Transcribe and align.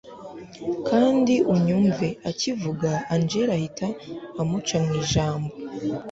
kandi 0.87 1.33
unyumve 1.53 2.07
akivuga 2.29 2.91
angella 3.13 3.51
ahita 3.57 3.87
amuca 4.41 4.77
mwijambo 4.85 5.53